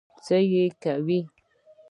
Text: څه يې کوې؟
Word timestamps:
څه 0.25 0.35
يې 0.51 0.65
کوې؟ 0.83 1.19